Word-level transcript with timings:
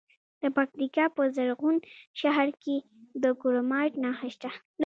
د 0.41 0.43
پکتیکا 0.55 1.05
په 1.15 1.21
زرغون 1.35 1.77
شهر 2.19 2.47
کې 2.63 2.75
د 3.23 3.25
کرومایټ 3.41 3.93
نښې 4.03 4.29
شته. 4.35 4.49